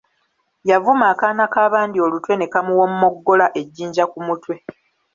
[0.69, 4.55] Yavuma akaana k’abandi olutwe ne kamuwomoggola ejjinja ku mutwe.